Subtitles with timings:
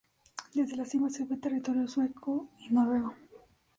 [0.55, 3.13] Desde la cima se ve territorio sueco y noruego.